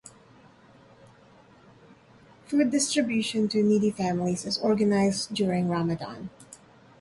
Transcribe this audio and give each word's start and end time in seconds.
Food 2.47 2.71
distribution 2.71 3.47
to 3.49 3.61
needy 3.61 3.91
families 3.91 4.45
is 4.47 4.57
organized 4.57 5.31
during 5.35 5.67
Ramadhan. 5.69 6.31